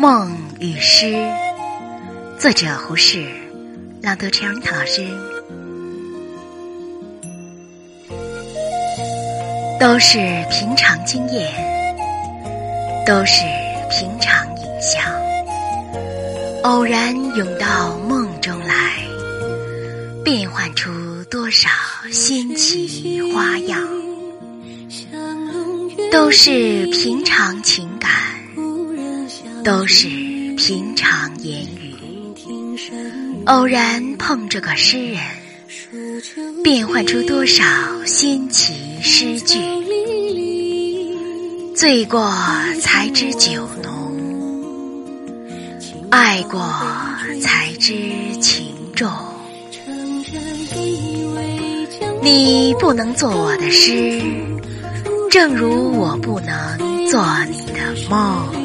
[0.00, 1.12] 梦与诗，
[2.38, 3.26] 作者胡适，
[4.00, 5.04] 朗读陈荣堂老师。
[9.80, 10.18] 都是
[10.52, 11.52] 平常经验，
[13.04, 13.42] 都是
[13.90, 15.02] 平常影像，
[16.62, 18.92] 偶然涌到梦中来，
[20.24, 21.68] 变幻出多少
[22.12, 23.80] 新奇花样。
[26.12, 28.10] 都是平常情感，
[29.68, 30.08] 都是
[30.56, 31.94] 平常言语，
[33.44, 35.20] 偶然碰着个诗人，
[36.64, 37.62] 变换出多少
[38.06, 38.72] 新奇
[39.02, 39.58] 诗句。
[41.76, 42.32] 醉过
[42.80, 45.04] 才知酒浓，
[46.08, 46.58] 爱过
[47.42, 47.92] 才知
[48.40, 49.12] 情重。
[52.22, 54.18] 你不能做我的诗，
[55.30, 58.57] 正如我不能做你的梦。